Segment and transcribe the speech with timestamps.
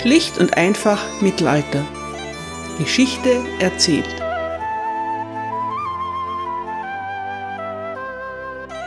[0.00, 1.86] Schlicht und einfach Mittelalter.
[2.78, 4.08] Geschichte erzählt.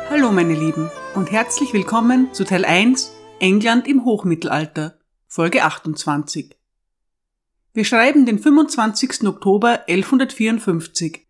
[0.10, 6.56] Hallo meine Lieben und herzlich willkommen zu Teil 1 England im Hochmittelalter, Folge 28.
[7.74, 9.28] Wir schreiben den 25.
[9.28, 11.28] Oktober 1154.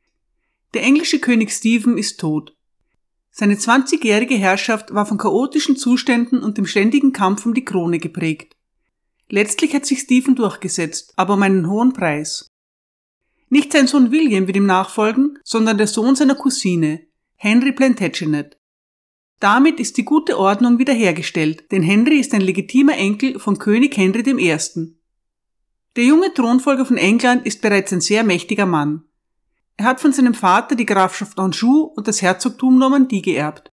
[0.73, 2.55] Der englische König Stephen ist tot.
[3.31, 8.55] Seine 20-jährige Herrschaft war von chaotischen Zuständen und dem ständigen Kampf um die Krone geprägt.
[9.33, 12.51] Letztlich hat sich Stephen durchgesetzt, aber um einen hohen Preis.
[13.49, 18.59] Nicht sein Sohn William wird ihm nachfolgen, sondern der Sohn seiner Cousine, Henry Plantagenet.
[19.39, 24.19] Damit ist die gute Ordnung wiederhergestellt, denn Henry ist ein legitimer Enkel von König Henry
[24.21, 24.55] I.
[25.95, 29.01] Der junge Thronfolger von England ist bereits ein sehr mächtiger Mann.
[29.77, 33.71] Er hat von seinem Vater die Grafschaft Anjou und das Herzogtum Normandie geerbt.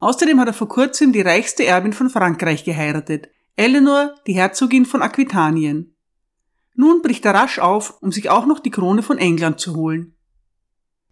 [0.00, 5.00] Außerdem hat er vor kurzem die reichste Erbin von Frankreich geheiratet, Eleanor, die Herzogin von
[5.00, 5.94] Aquitanien.
[6.74, 10.16] Nun bricht er rasch auf, um sich auch noch die Krone von England zu holen.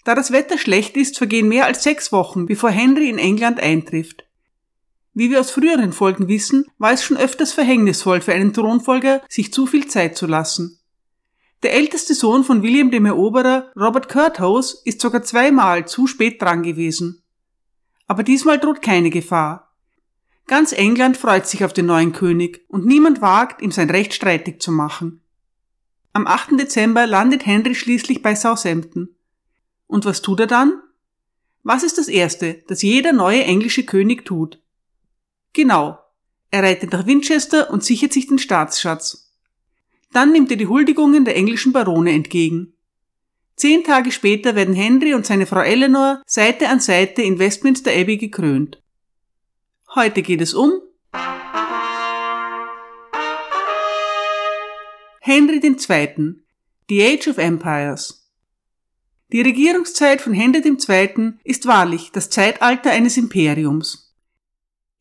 [0.04, 4.24] Da das Wetter schlecht ist, vergehen mehr als sechs Wochen, bevor Henry in England eintrifft.
[5.14, 9.52] Wie wir aus früheren Folgen wissen, war es schon öfters verhängnisvoll für einen Thronfolger, sich
[9.52, 10.80] zu viel Zeit zu lassen.
[11.62, 16.64] Der älteste Sohn von William dem Eroberer, Robert Curthose, ist sogar zweimal zu spät dran
[16.64, 17.22] gewesen.
[18.08, 19.71] Aber diesmal droht keine Gefahr.
[20.46, 24.60] Ganz England freut sich auf den neuen König und niemand wagt, ihm sein Recht streitig
[24.60, 25.20] zu machen.
[26.12, 26.58] Am 8.
[26.58, 29.08] Dezember landet Henry schließlich bei Southampton.
[29.86, 30.82] Und was tut er dann?
[31.62, 34.60] Was ist das Erste, das jeder neue englische König tut?
[35.52, 35.98] Genau,
[36.50, 39.32] er reitet nach Winchester und sichert sich den Staatsschatz.
[40.12, 42.74] Dann nimmt er die Huldigungen der englischen Barone entgegen.
[43.56, 48.18] Zehn Tage später werden Henry und seine Frau Eleanor Seite an Seite in Westminster Abbey
[48.18, 48.81] gekrönt.
[49.94, 50.72] Heute geht es um
[55.20, 56.36] Henry II.
[56.88, 58.26] The Age of Empires.
[59.32, 61.34] Die Regierungszeit von Henry II.
[61.44, 64.16] ist wahrlich das Zeitalter eines Imperiums.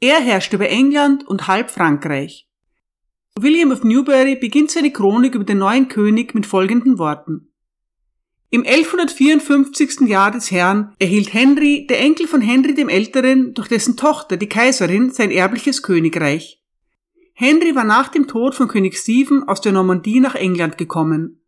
[0.02, 2.50] Er herrscht über England und halb Frankreich.
[3.40, 7.51] William of Newbury beginnt seine Chronik über den neuen König mit folgenden Worten.
[8.54, 10.10] Im 1154.
[10.10, 14.50] Jahr des Herrn erhielt Henry, der Enkel von Henry dem Älteren, durch dessen Tochter, die
[14.50, 16.62] Kaiserin, sein erbliches Königreich.
[17.34, 21.42] Henry war nach dem Tod von König Stephen aus der Normandie nach England gekommen.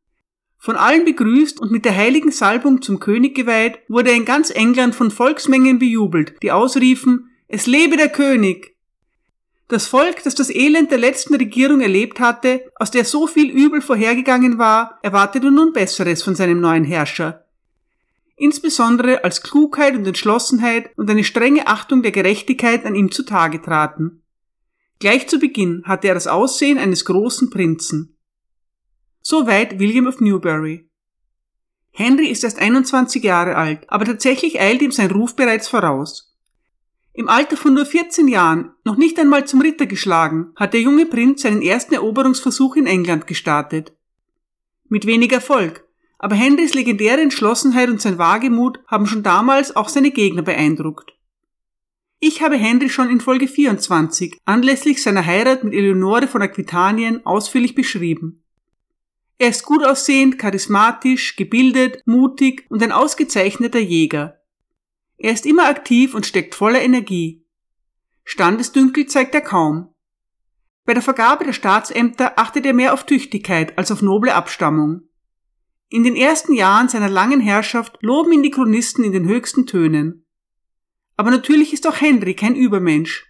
[0.57, 4.49] Von allen begrüßt und mit der heiligen Salbung zum König geweiht, wurde er in ganz
[4.49, 8.72] England von Volksmengen bejubelt, die ausriefen, es lebe der König!
[9.67, 13.81] Das Volk, das das Elend der letzten Regierung erlebt hatte, aus der so viel Übel
[13.81, 17.45] vorhergegangen war, erwartete nun Besseres von seinem neuen Herrscher.
[18.35, 24.23] Insbesondere als Klugheit und Entschlossenheit und eine strenge Achtung der Gerechtigkeit an ihm zutage traten.
[24.99, 28.17] Gleich zu Beginn hatte er das Aussehen eines großen Prinzen.
[29.21, 30.89] Soweit William of Newbury.
[31.91, 36.32] Henry ist erst 21 Jahre alt, aber tatsächlich eilt ihm sein Ruf bereits voraus.
[37.15, 41.05] Im Alter von nur 14 Jahren, noch nicht einmal zum Ritter geschlagen, hat der junge
[41.05, 43.93] Prinz seinen ersten Eroberungsversuch in England gestartet.
[44.89, 45.87] Mit wenig Erfolg,
[46.17, 51.13] aber Henrys legendäre Entschlossenheit und sein Wagemut haben schon damals auch seine Gegner beeindruckt.
[52.19, 57.75] Ich habe Henry schon in Folge 24 anlässlich seiner Heirat mit Eleonore von Aquitanien ausführlich
[57.75, 58.41] beschrieben.
[59.37, 64.39] Er ist gut aussehend, charismatisch, gebildet, mutig und ein ausgezeichneter Jäger.
[65.23, 67.45] Er ist immer aktiv und steckt voller Energie.
[68.25, 69.95] Standesdünkel zeigt er kaum.
[70.83, 75.03] Bei der Vergabe der Staatsämter achtet er mehr auf Tüchtigkeit als auf noble Abstammung.
[75.87, 80.25] In den ersten Jahren seiner langen Herrschaft loben ihn die Chronisten in den höchsten Tönen.
[81.15, 83.25] Aber natürlich ist auch Henry kein Übermensch.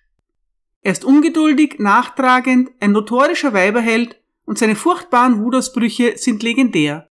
[0.81, 7.07] Er ist ungeduldig, nachtragend, ein notorischer Weiberheld und seine furchtbaren Wutausbrüche sind legendär.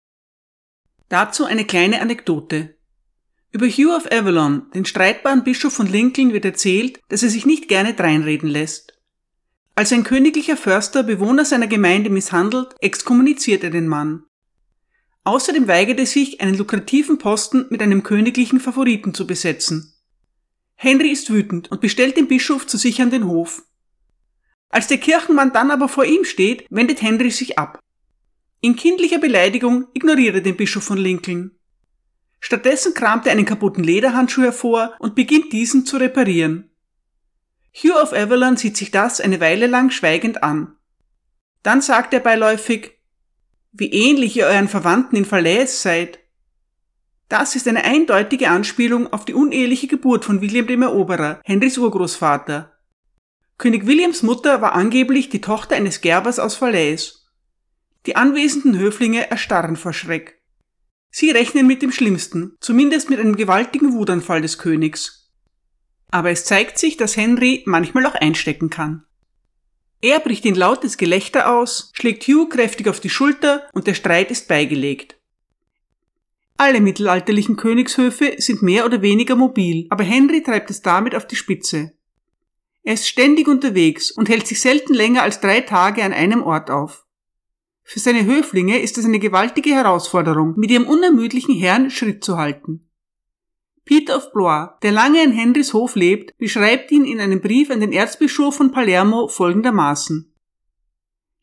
[1.09, 2.78] Dazu eine kleine Anekdote.
[3.51, 7.67] Über Hugh of Avalon, den streitbaren Bischof von Lincoln, wird erzählt, dass er sich nicht
[7.67, 8.93] gerne dreinreden lässt.
[9.73, 14.23] Als ein königlicher Förster Bewohner seiner Gemeinde misshandelt, exkommuniziert er den Mann.
[15.23, 19.93] Außerdem weigert er sich, einen lukrativen Posten mit einem königlichen Favoriten zu besetzen.
[20.75, 23.63] Henry ist wütend und bestellt den Bischof zu sich an den Hof.
[24.69, 27.79] Als der Kirchenmann dann aber vor ihm steht, wendet Henry sich ab.
[28.61, 31.58] In kindlicher Beleidigung ignoriert er den Bischof von Lincoln.
[32.39, 36.69] Stattdessen kramt er einen kaputten Lederhandschuh hervor und beginnt diesen zu reparieren.
[37.73, 40.75] Hugh of Avalon sieht sich das eine Weile lang schweigend an.
[41.63, 42.97] Dann sagt er beiläufig,
[43.71, 46.19] wie ähnlich ihr euren Verwandten in Falaise seid.
[47.27, 52.75] Das ist eine eindeutige Anspielung auf die uneheliche Geburt von William dem Eroberer, Henrys Urgroßvater.
[53.59, 57.13] König Williams Mutter war angeblich die Tochter eines Gerbers aus Falaise.
[58.05, 60.38] Die anwesenden Höflinge erstarren vor Schreck.
[61.11, 65.31] Sie rechnen mit dem Schlimmsten, zumindest mit einem gewaltigen Wutanfall des Königs.
[66.11, 69.05] Aber es zeigt sich, dass Henry manchmal auch einstecken kann.
[70.01, 74.31] Er bricht in lautes Gelächter aus, schlägt Hugh kräftig auf die Schulter und der Streit
[74.31, 75.17] ist beigelegt.
[76.55, 81.35] Alle mittelalterlichen Königshöfe sind mehr oder weniger mobil, aber Henry treibt es damit auf die
[81.35, 81.93] Spitze.
[82.83, 86.71] Er ist ständig unterwegs und hält sich selten länger als drei Tage an einem Ort
[86.71, 87.05] auf.
[87.91, 92.87] Für seine Höflinge ist es eine gewaltige Herausforderung, mit ihrem unermüdlichen Herrn Schritt zu halten.
[93.83, 97.79] Peter of Blois, der lange in Henrys Hof lebt, beschreibt ihn in einem Brief an
[97.79, 100.31] den Erzbischof von Palermo folgendermaßen.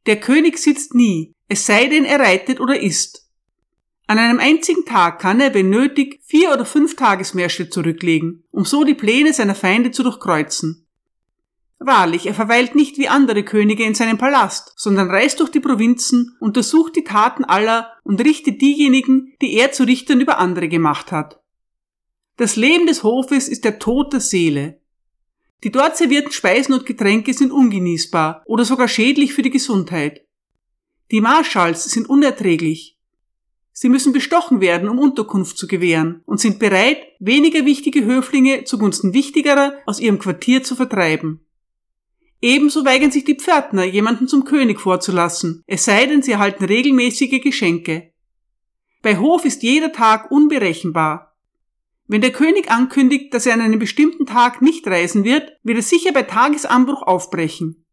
[0.06, 3.28] Der König sitzt nie, es sei denn er reitet oder isst.
[4.06, 8.84] An einem einzigen Tag kann er, wenn nötig, vier oder fünf Tagesmärsche zurücklegen, um so
[8.84, 10.85] die Pläne seiner Feinde zu durchkreuzen.
[11.78, 16.34] Wahrlich, er verweilt nicht wie andere Könige in seinem Palast, sondern reist durch die Provinzen,
[16.40, 21.40] untersucht die Taten aller und richtet diejenigen, die er zu Richtern über andere gemacht hat.
[22.38, 24.80] Das Leben des Hofes ist der Tod der Seele.
[25.64, 30.26] Die dort servierten Speisen und Getränke sind ungenießbar oder sogar schädlich für die Gesundheit.
[31.10, 32.98] Die Marschalls sind unerträglich.
[33.72, 39.12] Sie müssen bestochen werden, um Unterkunft zu gewähren und sind bereit, weniger wichtige Höflinge zugunsten
[39.12, 41.46] wichtigerer aus ihrem Quartier zu vertreiben.
[42.42, 47.40] Ebenso weigern sich die Pförtner, jemanden zum König vorzulassen, es sei denn, sie erhalten regelmäßige
[47.42, 48.12] Geschenke.
[49.02, 51.36] Bei Hof ist jeder Tag unberechenbar.
[52.08, 55.82] Wenn der König ankündigt, dass er an einem bestimmten Tag nicht reisen wird, wird er
[55.82, 57.84] sicher bei Tagesanbruch aufbrechen.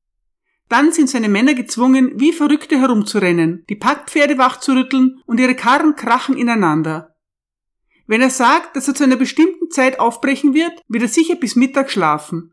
[0.69, 6.37] Dann sind seine Männer gezwungen, wie Verrückte herumzurennen, die Packpferde wachzurütteln und ihre Karren krachen
[6.37, 7.15] ineinander.
[8.05, 11.55] Wenn er sagt, dass er zu einer bestimmten Zeit aufbrechen wird, wird er sicher bis
[11.55, 12.52] Mittag schlafen.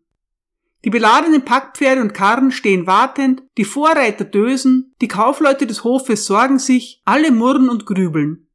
[0.84, 6.58] Die beladenen Packpferde und Karren stehen wartend, die Vorreiter dösen, die Kaufleute des Hofes sorgen
[6.58, 8.46] sich, alle murren und grübeln.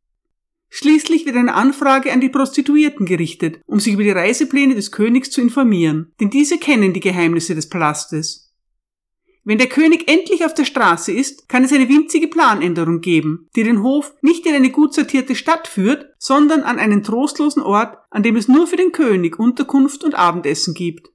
[0.69, 5.29] Schließlich wird eine Anfrage an die Prostituierten gerichtet, um sich über die Reisepläne des Königs
[5.29, 8.45] zu informieren, denn diese kennen die Geheimnisse des Palastes.
[9.47, 13.63] Wenn der König endlich auf der Straße ist, kann es eine winzige Planänderung geben, die
[13.63, 18.23] den Hof nicht in eine gut sortierte Stadt führt, sondern an einen trostlosen Ort, an
[18.23, 21.11] dem es nur für den König Unterkunft und Abendessen gibt.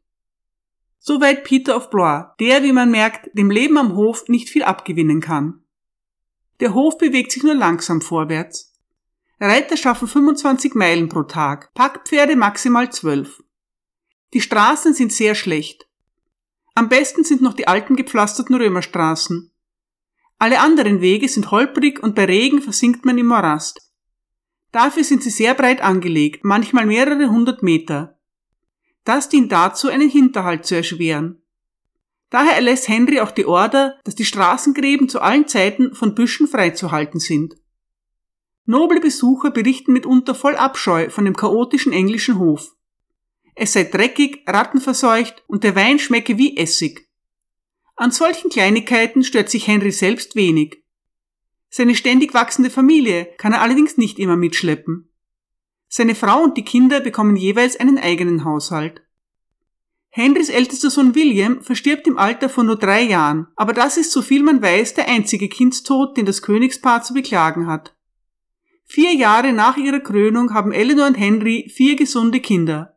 [1.02, 5.20] Soweit Peter of Blois, der, wie man merkt, dem Leben am Hof nicht viel abgewinnen
[5.20, 5.64] kann.
[6.60, 8.74] Der Hof bewegt sich nur langsam vorwärts.
[9.40, 13.42] Reiter schaffen 25 Meilen pro Tag, Packpferde maximal 12.
[14.34, 15.88] Die Straßen sind sehr schlecht.
[16.74, 19.50] Am besten sind noch die alten gepflasterten Römerstraßen.
[20.38, 23.80] Alle anderen Wege sind holprig und bei Regen versinkt man im Morast.
[24.70, 28.19] Dafür sind sie sehr breit angelegt, manchmal mehrere hundert Meter.
[29.04, 31.42] Das dient dazu, einen Hinterhalt zu erschweren.
[32.30, 37.18] Daher erlässt Henry auch die Order, dass die Straßengräben zu allen Zeiten von Büschen freizuhalten
[37.18, 37.56] sind.
[38.66, 42.76] Noble Besucher berichten mitunter voll Abscheu von dem chaotischen englischen Hof.
[43.56, 47.08] Es sei dreckig, rattenverseucht und der Wein schmecke wie Essig.
[47.96, 50.84] An solchen Kleinigkeiten stört sich Henry selbst wenig.
[51.68, 55.09] Seine ständig wachsende Familie kann er allerdings nicht immer mitschleppen.
[55.92, 59.02] Seine Frau und die Kinder bekommen jeweils einen eigenen Haushalt.
[60.10, 64.22] Henrys ältester Sohn William verstirbt im Alter von nur drei Jahren, aber das ist, so
[64.22, 67.96] viel man weiß, der einzige Kindstod, den das Königspaar zu beklagen hat.
[68.84, 72.96] Vier Jahre nach ihrer Krönung haben Eleanor und Henry vier gesunde Kinder.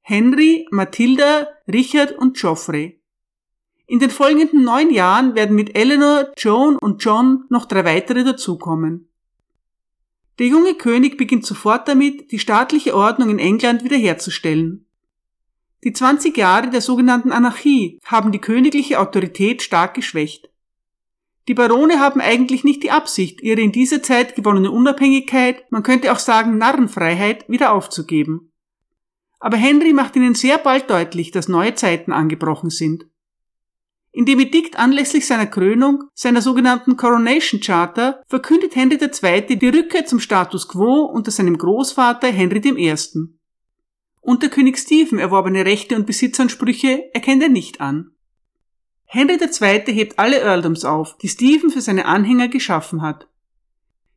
[0.00, 3.00] Henry, Matilda, Richard und Geoffrey.
[3.86, 9.08] In den folgenden neun Jahren werden mit Eleanor, Joan und John noch drei weitere dazukommen.
[10.38, 14.86] Der junge König beginnt sofort damit, die staatliche Ordnung in England wiederherzustellen.
[15.84, 20.50] Die 20 Jahre der sogenannten Anarchie haben die königliche Autorität stark geschwächt.
[21.48, 26.12] Die Barone haben eigentlich nicht die Absicht, ihre in dieser Zeit gewonnene Unabhängigkeit, man könnte
[26.12, 28.52] auch sagen Narrenfreiheit, wieder aufzugeben.
[29.40, 33.06] Aber Henry macht ihnen sehr bald deutlich, dass neue Zeiten angebrochen sind.
[34.12, 39.56] In dem Edikt anlässlich seiner Krönung, seiner sogenannten Coronation Charter, verkündet Henry II.
[39.56, 42.94] die Rückkehr zum Status quo unter seinem Großvater Henry I.
[44.20, 48.10] Unter König Stephen erworbene Rechte und Besitzansprüche erkennt er nicht an.
[49.04, 49.94] Henry II.
[49.94, 53.26] hebt alle Earldoms auf, die Stephen für seine Anhänger geschaffen hat.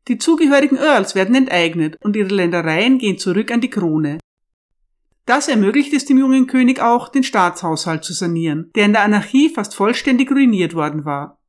[0.07, 4.17] Die zugehörigen Earls werden enteignet und ihre Ländereien gehen zurück an die Krone.
[5.25, 9.49] Das ermöglicht es dem jungen König auch, den Staatshaushalt zu sanieren, der in der Anarchie
[9.49, 11.39] fast vollständig ruiniert worden war.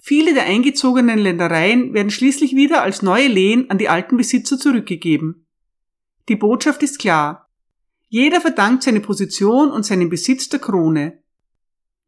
[0.00, 5.46] Viele der eingezogenen Ländereien werden schließlich wieder als neue Lehen an die alten Besitzer zurückgegeben.
[6.28, 7.50] Die Botschaft ist klar.
[8.08, 11.22] Jeder verdankt seine Position und seinen Besitz der Krone.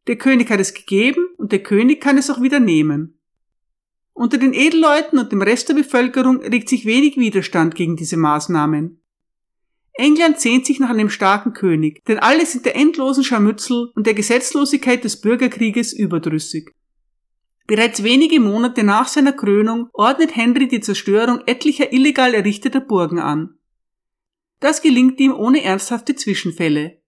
[0.07, 3.19] der König hat es gegeben und der König kann es auch wieder nehmen.
[4.13, 9.00] Unter den Edelleuten und dem Rest der Bevölkerung regt sich wenig Widerstand gegen diese Maßnahmen.
[9.93, 14.13] England sehnt sich nach einem starken König, denn alle sind der endlosen Scharmützel und der
[14.13, 16.71] Gesetzlosigkeit des Bürgerkrieges überdrüssig.
[17.67, 23.57] Bereits wenige Monate nach seiner Krönung ordnet Henry die Zerstörung etlicher illegal errichteter Burgen an.
[24.59, 27.01] Das gelingt ihm ohne ernsthafte Zwischenfälle.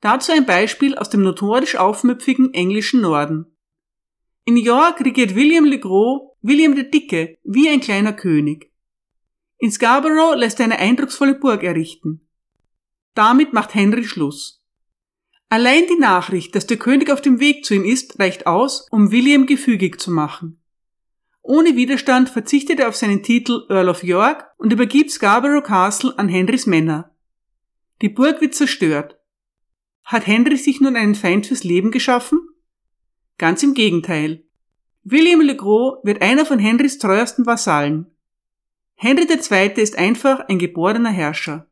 [0.00, 3.46] Dazu ein Beispiel aus dem notorisch aufmüpfigen englischen Norden.
[4.44, 8.72] In York regiert William le Gros, William der Dicke, wie ein kleiner König.
[9.58, 12.20] In Scarborough lässt er eine eindrucksvolle Burg errichten.
[13.14, 14.62] Damit macht Henry Schluss.
[15.48, 19.10] Allein die Nachricht, dass der König auf dem Weg zu ihm ist, reicht aus, um
[19.10, 20.62] William gefügig zu machen.
[21.42, 26.28] Ohne Widerstand verzichtet er auf seinen Titel Earl of York und übergibt Scarborough Castle an
[26.28, 27.14] Henrys Männer.
[28.02, 29.18] Die Burg wird zerstört.
[30.04, 32.40] Hat Henry sich nun einen Feind fürs Leben geschaffen?
[33.38, 34.44] Ganz im Gegenteil.
[35.02, 38.06] William le Gros wird einer von Henrys treuesten Vasallen.
[39.00, 39.80] Henry II.
[39.80, 41.68] ist einfach ein geborener Herrscher.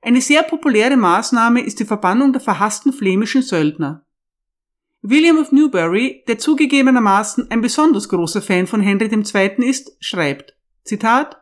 [0.00, 4.06] Eine sehr populäre Maßnahme ist die Verbannung der verhassten flämischen Söldner.
[5.02, 9.68] William of Newbury, der zugegebenermaßen ein besonders großer Fan von Henry II.
[9.68, 11.36] ist, schreibt, Zitat,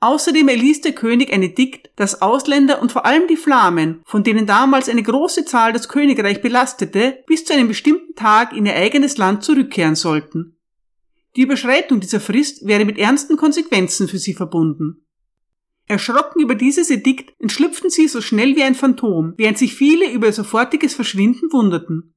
[0.00, 4.46] Außerdem erließ der König ein Edikt, dass Ausländer und vor allem die Flamen, von denen
[4.46, 9.16] damals eine große Zahl das Königreich belastete, bis zu einem bestimmten Tag in ihr eigenes
[9.16, 10.55] Land zurückkehren sollten.
[11.36, 15.06] Die Überschreitung dieser Frist wäre mit ernsten Konsequenzen für sie verbunden.
[15.86, 20.26] Erschrocken über dieses Edikt entschlüpften sie so schnell wie ein Phantom, während sich viele über
[20.26, 22.14] ihr sofortiges Verschwinden wunderten.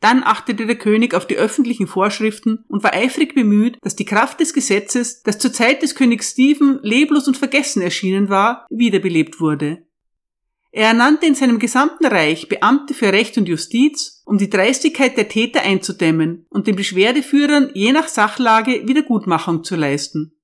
[0.00, 4.38] Dann achtete der König auf die öffentlichen Vorschriften und war eifrig bemüht, dass die Kraft
[4.38, 9.87] des Gesetzes, das zur Zeit des Königs Stephen leblos und vergessen erschienen war, wiederbelebt wurde.
[10.70, 15.28] Er ernannte in seinem gesamten Reich Beamte für Recht und Justiz, um die Dreistigkeit der
[15.28, 20.34] Täter einzudämmen und den Beschwerdeführern je nach Sachlage Wiedergutmachung zu leisten.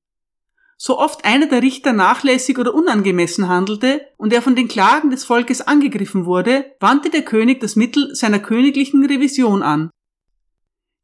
[0.76, 5.24] So oft einer der Richter nachlässig oder unangemessen handelte und er von den Klagen des
[5.24, 9.90] Volkes angegriffen wurde, wandte der König das Mittel seiner königlichen Revision an.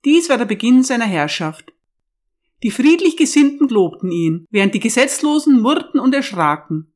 [0.04, 1.72] Dies war der Beginn seiner Herrschaft.
[2.62, 6.92] Die friedlich Gesinnten lobten ihn, während die Gesetzlosen murrten und erschraken.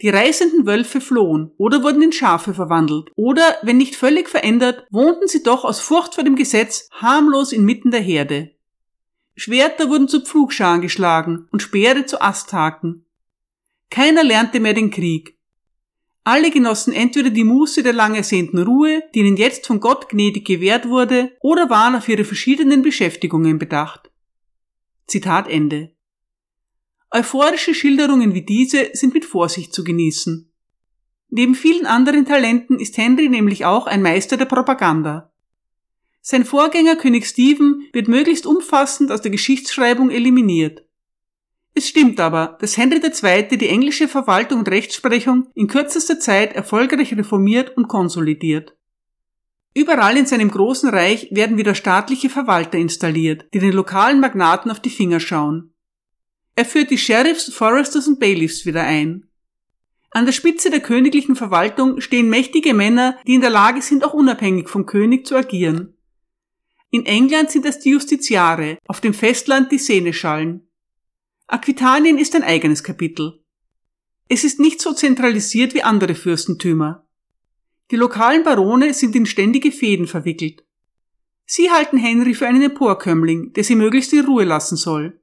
[0.00, 5.28] Die reißenden Wölfe flohen oder wurden in Schafe verwandelt oder, wenn nicht völlig verändert, wohnten
[5.28, 8.50] sie doch aus Furcht vor dem Gesetz harmlos inmitten der Herde.
[9.36, 13.06] Schwerter wurden zu Pflugscharen geschlagen und Speere zu Asthaken.
[13.90, 15.38] Keiner lernte mehr den Krieg.
[16.24, 20.46] Alle genossen entweder die Muße der lang ersehnten Ruhe, die ihnen jetzt von Gott gnädig
[20.46, 24.10] gewährt wurde, oder waren auf ihre verschiedenen Beschäftigungen bedacht.
[25.06, 25.90] Zitat Ende.
[27.14, 30.50] Euphorische Schilderungen wie diese sind mit Vorsicht zu genießen.
[31.28, 35.30] Neben vielen anderen Talenten ist Henry nämlich auch ein Meister der Propaganda.
[36.22, 40.86] Sein Vorgänger König Stephen wird möglichst umfassend aus der Geschichtsschreibung eliminiert.
[41.74, 43.58] Es stimmt aber, dass Henry II.
[43.58, 48.74] die englische Verwaltung und Rechtsprechung in kürzester Zeit erfolgreich reformiert und konsolidiert.
[49.74, 54.80] Überall in seinem großen Reich werden wieder staatliche Verwalter installiert, die den lokalen Magnaten auf
[54.80, 55.71] die Finger schauen.
[56.54, 59.26] Er führt die Sheriffs, Foresters und Bailiffs wieder ein.
[60.10, 64.12] An der Spitze der königlichen Verwaltung stehen mächtige Männer, die in der Lage sind, auch
[64.12, 65.96] unabhängig vom König zu agieren.
[66.90, 70.68] In England sind das die Justiziare, auf dem Festland die Seneschallen.
[71.46, 73.42] Aquitanien ist ein eigenes Kapitel.
[74.28, 77.06] Es ist nicht so zentralisiert wie andere Fürstentümer.
[77.90, 80.64] Die lokalen Barone sind in ständige Fäden verwickelt.
[81.46, 85.21] Sie halten Henry für einen Emporkömmling, der sie möglichst in Ruhe lassen soll.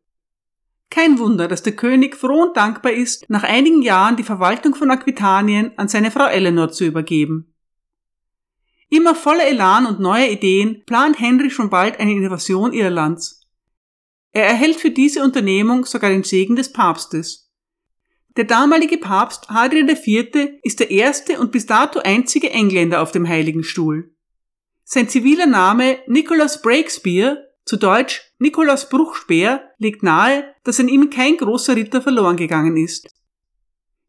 [0.89, 4.89] Kein Wunder, dass der König froh und dankbar ist, nach einigen Jahren die Verwaltung von
[4.89, 7.53] Aquitanien an seine Frau Eleanor zu übergeben.
[8.89, 13.47] Immer voller Elan und neuer Ideen plant Henry schon bald eine Invasion Irlands.
[14.31, 17.51] Er erhält für diese Unternehmung sogar den Segen des Papstes.
[18.35, 20.59] Der damalige Papst Hadrian IV.
[20.63, 24.15] ist der erste und bis dato einzige Engländer auf dem Heiligen Stuhl.
[24.85, 27.37] Sein ziviler Name Nicholas Breakspear
[27.69, 33.07] zu Deutsch Nikolaus Bruchspeer legt nahe, dass an ihm kein großer Ritter verloren gegangen ist.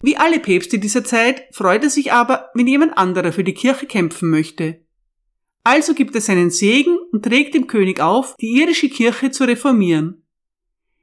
[0.02, 3.84] Wie alle Päpste dieser Zeit freut er sich aber, wenn jemand anderer für die Kirche
[3.84, 4.80] kämpfen möchte.
[5.62, 10.26] Also gibt er seinen Segen und trägt dem König auf, die irische Kirche zu reformieren.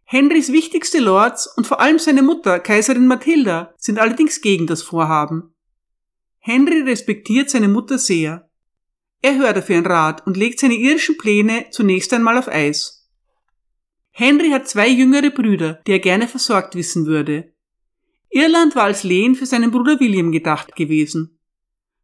[0.05, 5.53] Henrys wichtigste Lords und vor allem seine Mutter, Kaiserin Mathilda, sind allerdings gegen das Vorhaben.
[6.39, 8.46] Henry respektiert seine Mutter sehr.
[9.21, 13.09] Er hört auf ihren Rat und legt seine irischen Pläne zunächst einmal auf Eis.
[14.11, 17.53] Henry hat zwei jüngere Brüder, die er gerne versorgt wissen würde.
[18.29, 21.39] Irland war als Lehen für seinen Bruder William gedacht gewesen.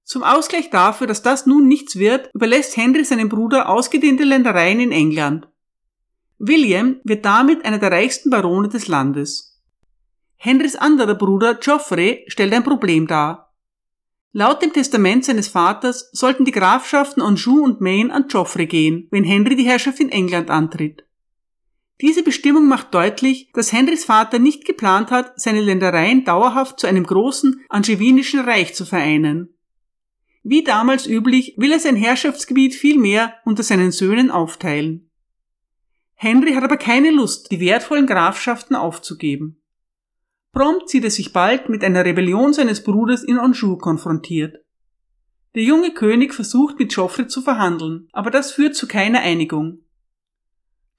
[0.04, 4.92] Zum Ausgleich dafür, dass das nun nichts wird, überlässt Henry seinem Bruder ausgedehnte Ländereien in
[4.92, 5.48] England.
[6.40, 9.62] William wird damit einer der reichsten Barone des Landes.
[10.36, 13.43] Henrys anderer Bruder Geoffrey stellt ein Problem dar.
[14.36, 19.24] Laut dem Testament seines Vaters sollten die Grafschaften Anjou und Maine an Geoffrey gehen, wenn
[19.24, 21.06] Henry die Herrschaft in England antritt.
[22.02, 27.06] Diese Bestimmung macht deutlich, dass Henrys Vater nicht geplant hat, seine Ländereien dauerhaft zu einem
[27.06, 29.54] großen angevinischen Reich zu vereinen.
[30.42, 35.12] Wie damals üblich will er sein Herrschaftsgebiet vielmehr unter seinen Söhnen aufteilen.
[36.16, 39.63] Henry hat aber keine Lust, die wertvollen Grafschaften aufzugeben.
[40.54, 44.58] Prompt sieht er sich bald mit einer Rebellion seines Bruders in Anjou konfrontiert.
[45.56, 49.80] Der junge König versucht mit Geoffrey zu verhandeln, aber das führt zu keiner Einigung.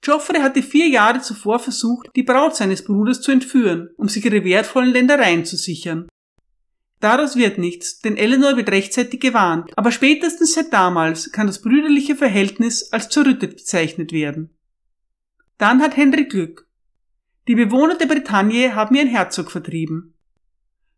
[0.01, 4.43] Geoffrey hatte vier Jahre zuvor versucht, die Braut seines Bruders zu entführen, um sich ihre
[4.43, 6.09] wertvollen Ländereien zu sichern.
[6.99, 12.15] Daraus wird nichts, denn Eleanor wird rechtzeitig gewarnt, aber spätestens seit damals kann das brüderliche
[12.15, 14.57] Verhältnis als zerrüttet bezeichnet werden.
[15.57, 16.64] Dann hat Henry Glück.
[17.47, 20.15] Die Bewohner der Bretagne haben ihren Herzog vertrieben.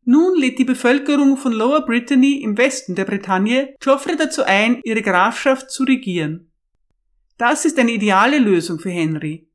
[0.06, 5.02] Nun lädt die Bevölkerung von Lower Brittany im Westen der Bretagne Geoffrey dazu ein, ihre
[5.02, 6.50] Grafschaft zu regieren.
[7.38, 9.50] Das ist eine ideale Lösung für Henry.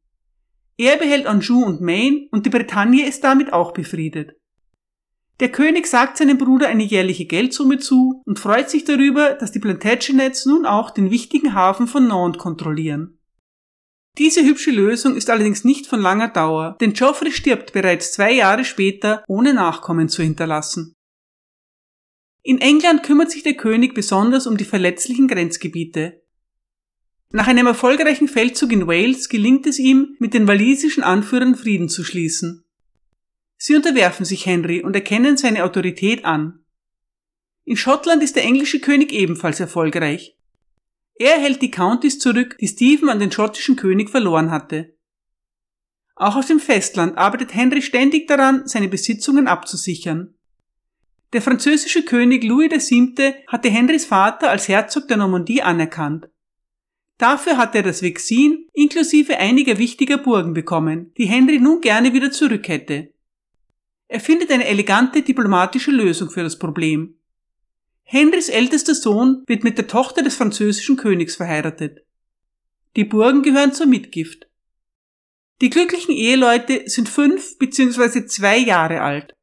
[0.76, 4.36] Er behält Anjou und Maine und die Bretagne ist damit auch befriedet.
[5.40, 9.58] Der König sagt seinem Bruder eine jährliche Geldsumme zu und freut sich darüber, dass die
[9.60, 13.18] Plantagenets nun auch den wichtigen Hafen von Nantes kontrollieren.
[14.18, 18.64] Diese hübsche Lösung ist allerdings nicht von langer Dauer, denn Geoffrey stirbt bereits zwei Jahre
[18.64, 20.94] später, ohne Nachkommen zu hinterlassen.
[22.42, 26.22] In England kümmert sich der König besonders um die verletzlichen Grenzgebiete.
[27.30, 32.04] Nach einem erfolgreichen Feldzug in Wales gelingt es ihm, mit den walisischen Anführern Frieden zu
[32.04, 32.64] schließen.
[33.56, 36.64] Sie unterwerfen sich Henry und erkennen seine Autorität an.
[37.64, 40.36] In Schottland ist der englische König ebenfalls erfolgreich.
[41.22, 44.96] Er hält die Countys zurück, die Stephen an den schottischen König verloren hatte.
[46.16, 50.34] Auch auf dem Festland arbeitet Henry ständig daran, seine Besitzungen abzusichern.
[51.32, 53.34] Der französische König Louis VII.
[53.46, 56.28] hatte Henrys Vater als Herzog der Normandie anerkannt.
[57.18, 62.32] Dafür hat er das Vexin inklusive einiger wichtiger Burgen bekommen, die Henry nun gerne wieder
[62.32, 63.14] zurück hätte.
[64.08, 67.14] Er findet eine elegante diplomatische Lösung für das Problem.
[68.14, 72.00] Henrys ältester Sohn wird mit der Tochter des französischen Königs verheiratet.
[72.94, 74.50] Die Burgen gehören zur Mitgift.
[75.62, 78.26] Die glücklichen Eheleute sind fünf bzw.
[78.26, 79.34] zwei Jahre alt.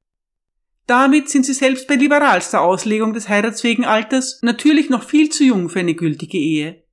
[0.85, 5.69] Damit sind sie selbst bei liberalster Auslegung des heiratsfähigen Alters natürlich noch viel zu jung
[5.69, 6.83] für eine gültige Ehe.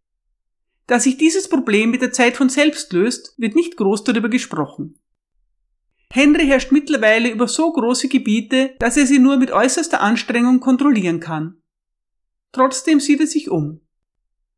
[0.87, 4.99] Da sich dieses Problem mit der Zeit von selbst löst, wird nicht groß darüber gesprochen.
[6.11, 11.21] Henry herrscht mittlerweile über so große Gebiete, dass er sie nur mit äußerster Anstrengung kontrollieren
[11.21, 11.61] kann.
[12.57, 13.83] Trotzdem sieht er sich um.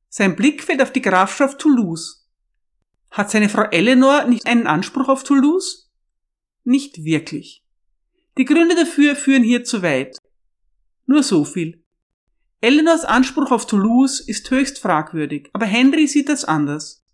[0.08, 2.30] Sein Blick fällt auf die Grafschaft Toulouse.
[3.10, 5.90] Hat seine Frau Eleanor nicht einen Anspruch auf Toulouse?
[6.62, 7.64] Nicht wirklich.
[8.36, 10.16] Die Gründe dafür führen hier zu weit.
[11.06, 11.82] Nur so viel.
[12.60, 17.04] Eleanors Anspruch auf Toulouse ist höchst fragwürdig, aber Henry sieht das anders.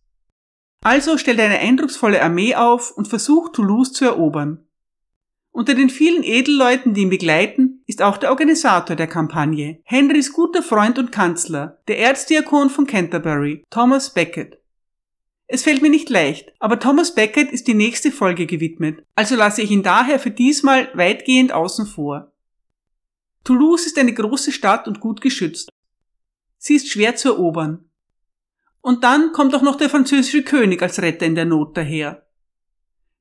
[0.82, 4.63] Also stellt er eine eindrucksvolle Armee auf und versucht Toulouse zu erobern.
[5.54, 10.64] Unter den vielen Edelleuten, die ihn begleiten, ist auch der Organisator der Kampagne, Henrys guter
[10.64, 14.58] Freund und Kanzler, der Erzdiakon von Canterbury, Thomas Becket.
[15.46, 19.62] Es fällt mir nicht leicht, aber Thomas Becket ist die nächste Folge gewidmet, also lasse
[19.62, 22.32] ich ihn daher für diesmal weitgehend außen vor.
[23.44, 25.70] Toulouse ist eine große Stadt und gut geschützt.
[26.58, 27.88] Sie ist schwer zu erobern.
[28.80, 32.23] Und dann kommt auch noch der französische König als Retter in der Not daher.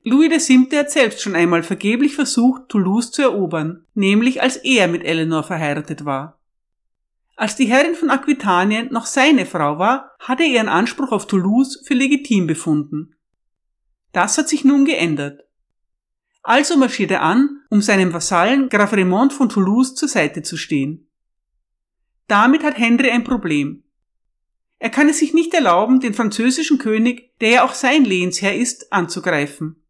[0.06, 0.68] Louis VII.
[0.78, 6.04] hat selbst schon einmal vergeblich versucht, Toulouse zu erobern, nämlich als er mit Eleanor verheiratet
[6.04, 6.42] war.
[7.38, 11.82] Als die Herrin von Aquitanien noch seine Frau war, hat er ihren Anspruch auf Toulouse
[11.86, 13.16] für legitim befunden.
[14.12, 15.42] Das hat sich nun geändert.
[16.44, 21.08] Also marschiert er an, um seinem Vasallen Graf Raymond von Toulouse zur Seite zu stehen.
[22.28, 23.84] Damit hat Henry ein Problem.
[24.80, 28.92] Er kann es sich nicht erlauben, den französischen König, der ja auch sein Lehensherr ist,
[28.92, 29.83] anzugreifen.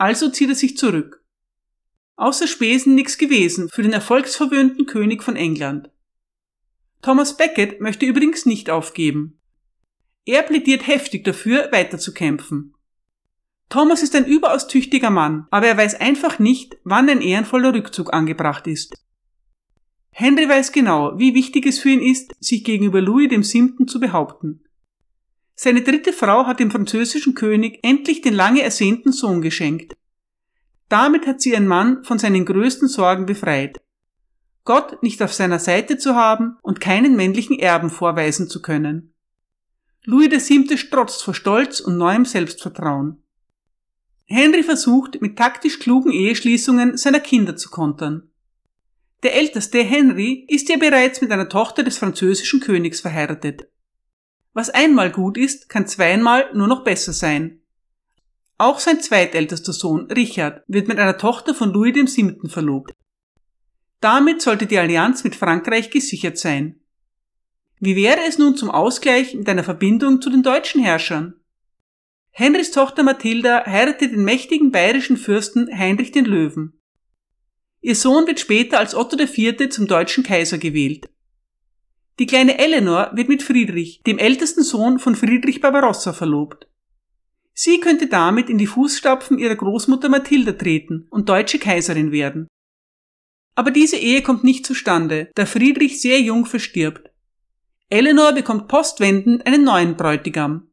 [0.00, 1.22] Also zieht er sich zurück.
[2.16, 5.90] Außer Spesen nichts gewesen für den erfolgsverwöhnten König von England.
[7.02, 9.42] Thomas Becket möchte übrigens nicht aufgeben.
[10.24, 12.74] Er plädiert heftig dafür, weiterzukämpfen.
[13.68, 18.14] Thomas ist ein überaus tüchtiger Mann, aber er weiß einfach nicht, wann ein ehrenvoller Rückzug
[18.14, 18.94] angebracht ist.
[20.12, 23.84] Henry weiß genau, wie wichtig es für ihn ist, sich gegenüber Louis VII.
[23.84, 24.64] zu behaupten.
[25.62, 29.94] Seine dritte Frau hat dem französischen König endlich den lange ersehnten Sohn geschenkt.
[30.88, 33.78] Damit hat sie ihren Mann von seinen größten Sorgen befreit.
[34.64, 39.12] Gott nicht auf seiner Seite zu haben und keinen männlichen Erben vorweisen zu können.
[40.04, 40.78] Louis VII.
[40.78, 43.22] strotzt vor Stolz und neuem Selbstvertrauen.
[44.24, 48.30] Henry versucht, mit taktisch klugen Eheschließungen seiner Kinder zu kontern.
[49.22, 53.69] Der älteste Henry ist ja bereits mit einer Tochter des französischen Königs verheiratet.
[54.52, 57.60] Was einmal gut ist, kann zweimal nur noch besser sein.
[58.58, 62.48] Auch sein zweitältester Sohn, Richard, wird mit einer Tochter von Louis VII.
[62.48, 62.92] verlobt.
[64.00, 66.80] Damit sollte die Allianz mit Frankreich gesichert sein.
[67.78, 71.34] Wie wäre es nun zum Ausgleich mit einer Verbindung zu den deutschen Herrschern?
[72.30, 76.80] Henrys Tochter Mathilda heiratet den mächtigen bayerischen Fürsten Heinrich den Löwen.
[77.80, 79.70] Ihr Sohn wird später als Otto IV.
[79.70, 81.08] zum deutschen Kaiser gewählt.
[82.20, 86.68] Die kleine Eleanor wird mit Friedrich, dem ältesten Sohn von Friedrich Barbarossa, verlobt.
[87.54, 92.46] Sie könnte damit in die Fußstapfen ihrer Großmutter Mathilda treten und deutsche Kaiserin werden.
[93.54, 97.10] Aber diese Ehe kommt nicht zustande, da Friedrich sehr jung verstirbt.
[97.88, 100.70] Eleanor bekommt postwendend einen neuen Bräutigam.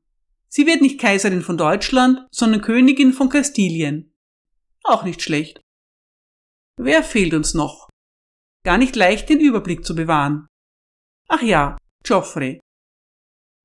[0.50, 4.14] Sie wird nicht Kaiserin von Deutschland, sondern Königin von Kastilien.
[4.84, 5.62] Auch nicht schlecht.
[6.78, 7.88] Wer fehlt uns noch?
[8.66, 10.48] Gar nicht leicht den Überblick zu bewahren.
[11.28, 12.60] Ach ja, Geoffrey.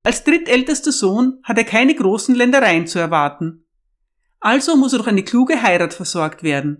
[0.05, 3.65] Als drittältester Sohn hat er keine großen Ländereien zu erwarten.
[4.41, 6.77] Also muss er durch eine kluge Heirat versorgt werden.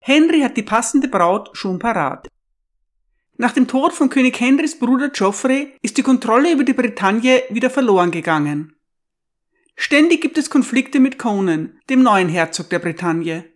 [0.00, 2.28] Henry hat die passende Braut schon parat.
[3.36, 7.70] Nach dem Tod von König Henrys Bruder Geoffrey ist die Kontrolle über die Bretagne wieder
[7.70, 8.76] verloren gegangen.
[9.74, 13.50] Ständig gibt es Konflikte mit Conan, dem neuen Herzog der Bretagne.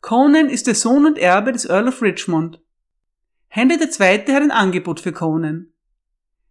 [0.00, 2.60] Conan ist der Sohn und Erbe des Earl of Richmond.
[3.56, 4.34] Henry II.
[4.34, 5.68] hat ein Angebot für Conan.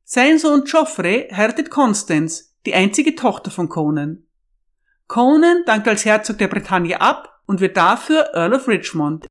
[0.05, 4.23] Sein Sohn Geoffrey heiratet Constance, die einzige Tochter von Conan.
[5.09, 9.27] Conan dankt als Herzog der Bretagne ab und wird dafür Earl of Richmond.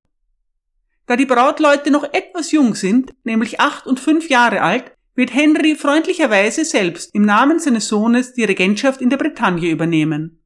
[1.07, 5.75] Da die Brautleute noch etwas jung sind, nämlich acht und fünf Jahre alt, wird Henry
[5.75, 10.43] freundlicherweise selbst im Namen seines Sohnes die Regentschaft in der Bretagne übernehmen.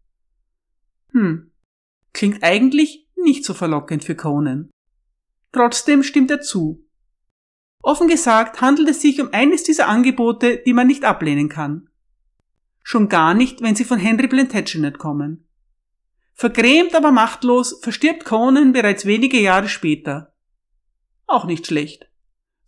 [1.10, 1.50] Hm,
[2.12, 4.70] klingt eigentlich nicht so verlockend für Conan.
[5.50, 6.86] Trotzdem stimmt er zu.
[7.87, 11.88] Offen gesagt handelt es sich um eines dieser Angebote, die man nicht ablehnen kann.
[12.83, 15.46] Schon gar nicht, wenn sie von Henry Plantagenet kommen.
[16.33, 20.35] Vergrämt aber machtlos verstirbt Conan bereits wenige Jahre später.
[21.29, 22.11] Auch nicht schlecht.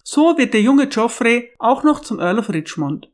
[0.04, 3.10] So wird der junge Geoffrey auch noch zum Earl of Richmond.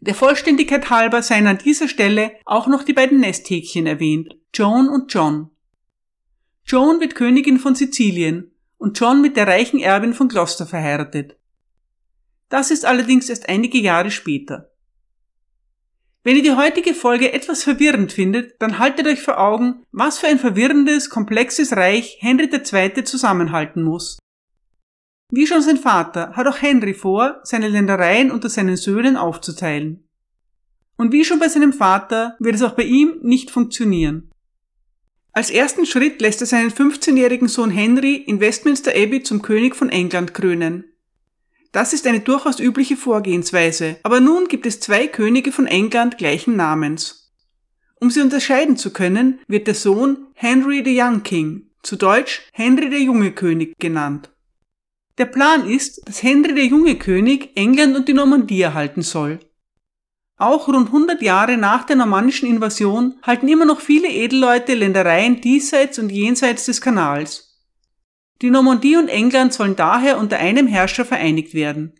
[0.00, 5.10] Der Vollständigkeit halber seien an dieser Stelle auch noch die beiden Nesthäkchen erwähnt, Joan und
[5.10, 5.52] John.
[6.66, 11.36] Joan wird Königin von Sizilien und John mit der reichen Erbin von Gloucester verheiratet.
[12.48, 14.70] Das ist allerdings erst einige Jahre später.
[16.24, 20.26] Wenn ihr die heutige Folge etwas verwirrend findet, dann haltet euch vor Augen, was für
[20.26, 23.04] ein verwirrendes, komplexes Reich Henry II.
[23.04, 24.18] zusammenhalten muss.
[25.30, 30.08] Wie schon sein Vater hat auch Henry vor, seine Ländereien unter seinen Söhnen aufzuteilen.
[30.96, 34.27] Und wie schon bei seinem Vater wird es auch bei ihm nicht funktionieren.
[35.32, 39.88] Als ersten Schritt lässt er seinen 15-jährigen Sohn Henry in Westminster Abbey zum König von
[39.88, 40.84] England krönen.
[41.72, 46.56] Das ist eine durchaus übliche Vorgehensweise, aber nun gibt es zwei Könige von England gleichen
[46.56, 47.30] Namens.
[48.00, 52.88] Um sie unterscheiden zu können, wird der Sohn Henry the Young King, zu Deutsch Henry
[52.90, 54.30] der junge König genannt.
[55.18, 59.40] Der Plan ist, dass Henry der junge König England und die Normandie erhalten soll.
[60.38, 65.98] Auch rund 100 Jahre nach der normannischen Invasion halten immer noch viele Edelleute Ländereien diesseits
[65.98, 67.60] und jenseits des Kanals.
[68.40, 71.98] Die Normandie und England sollen daher unter einem Herrscher vereinigt werden.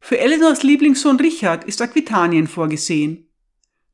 [0.00, 3.30] Für Eleanors Lieblingssohn Richard ist Aquitanien vorgesehen.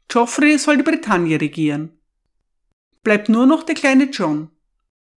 [0.09, 2.01] Geoffrey soll die Bretagne regieren.
[3.03, 4.51] Bleibt nur noch der kleine John.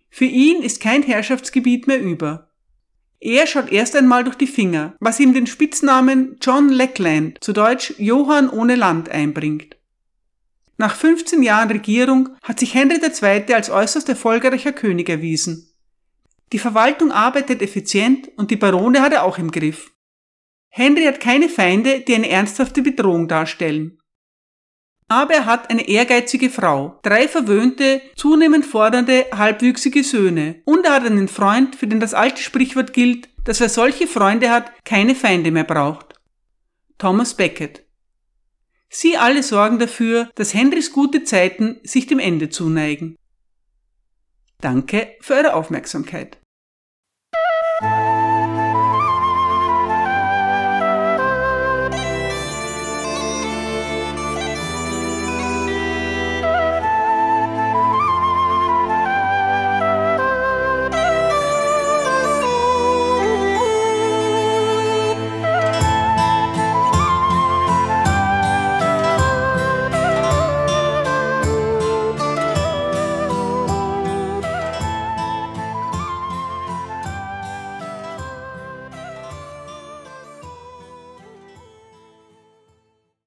[0.09, 2.52] Für ihn ist kein Herrschaftsgebiet mehr über.
[3.25, 7.93] Er schaut erst einmal durch die Finger, was ihm den Spitznamen John Lackland, zu Deutsch
[7.97, 9.77] Johann ohne Land, einbringt.
[10.75, 13.53] Nach 15 Jahren Regierung hat sich Henry II.
[13.53, 15.73] als äußerst erfolgreicher König erwiesen.
[16.51, 19.93] Die Verwaltung arbeitet effizient und die Barone hat er auch im Griff.
[20.67, 24.01] Henry hat keine Feinde, die eine ernsthafte Bedrohung darstellen.
[25.13, 31.05] Aber er hat eine ehrgeizige Frau, drei verwöhnte, zunehmend fordernde, halbwüchsige Söhne und er hat
[31.05, 35.51] einen Freund, für den das alte Sprichwort gilt, dass wer solche Freunde hat, keine Feinde
[35.51, 36.15] mehr braucht.
[36.97, 37.85] Thomas Becket.
[38.89, 43.15] Sie alle sorgen dafür, dass Henrys gute Zeiten sich dem Ende zuneigen.
[44.61, 46.39] Danke für eure Aufmerksamkeit.